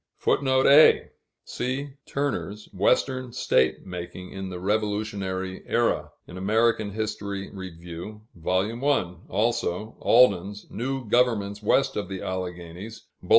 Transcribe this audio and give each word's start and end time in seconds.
[Footnote 0.17 0.65
A: 0.65 1.11
See 1.45 1.89
Turner's 2.07 2.67
"Western 2.73 3.33
State 3.33 3.85
Making 3.85 4.31
in 4.31 4.49
the 4.49 4.59
Revolutionary 4.59 5.61
Era," 5.67 6.09
in 6.25 6.37
Amer. 6.37 6.73
Hist. 6.75 7.21
Rev., 7.21 7.51
Vol. 8.33 8.83
I.; 8.83 9.15
also, 9.29 9.95
Alden's 10.01 10.65
"New 10.71 11.05
Governments 11.07 11.61
West 11.61 11.95
of 11.95 12.09
the 12.09 12.23
Alleghanies," 12.23 13.03
_Bull. 13.23 13.29